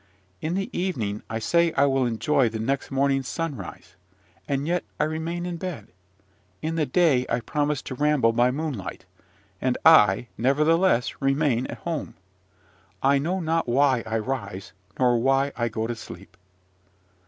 [0.41, 3.93] In the evening I say I will enjoy the next morning's sunrise,
[4.47, 5.89] and yet I remain in bed:
[6.59, 9.05] in the day I promise to ramble by moonlight;
[9.61, 12.15] and I, nevertheless, remain at home.
[13.03, 16.35] I know not why I rise, nor why I go to sleep.